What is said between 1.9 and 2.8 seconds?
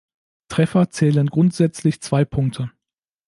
zwei Punkte.